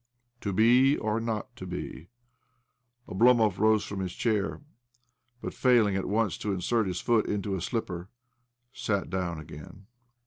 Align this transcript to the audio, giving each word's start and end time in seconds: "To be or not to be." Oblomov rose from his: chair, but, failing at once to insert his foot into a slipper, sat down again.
"To 0.41 0.51
be 0.51 0.97
or 0.97 1.19
not 1.19 1.55
to 1.57 1.67
be." 1.67 2.07
Oblomov 3.07 3.59
rose 3.59 3.83
from 3.85 3.99
his: 3.99 4.13
chair, 4.15 4.61
but, 5.43 5.53
failing 5.53 5.95
at 5.95 6.07
once 6.09 6.39
to 6.39 6.51
insert 6.53 6.87
his 6.87 7.01
foot 7.01 7.27
into 7.27 7.53
a 7.53 7.61
slipper, 7.61 8.09
sat 8.73 9.11
down 9.11 9.37
again. 9.39 9.85